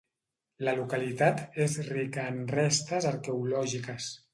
[0.67, 4.15] La localitat és rica en restes arqueològiques.